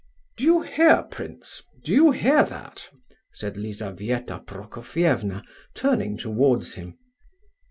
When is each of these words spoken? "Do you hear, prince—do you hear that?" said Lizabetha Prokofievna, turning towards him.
"Do 0.35 0.43
you 0.43 0.63
hear, 0.63 1.03
prince—do 1.03 1.93
you 1.93 2.09
hear 2.09 2.43
that?" 2.43 2.89
said 3.33 3.55
Lizabetha 3.55 4.39
Prokofievna, 4.39 5.43
turning 5.75 6.17
towards 6.17 6.73
him. 6.73 6.97